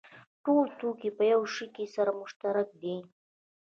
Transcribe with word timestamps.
ټول 0.43 0.65
توکي 0.79 1.09
په 1.17 1.23
یوه 1.31 1.47
شي 1.55 1.65
کې 1.75 1.85
سره 1.95 2.11
مشترک 2.21 2.67
دي 2.81 2.95